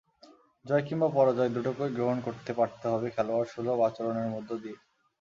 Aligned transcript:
জয় 0.65 0.83
কিংবা 0.87 1.07
পরাজয় 1.09 1.51
দুটোকেই 1.55 1.91
গ্রহণ 1.93 2.17
করতে 2.25 2.51
পারতে 2.59 2.85
হবে 2.87 3.07
খেলোয়াড়সুলভ 3.15 3.77
আচরণের 3.87 4.27
মধ্য 4.35 4.49
দিয়ে। 4.63 4.77